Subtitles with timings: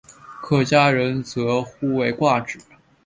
[0.41, 2.57] 客家人则呼为挂纸。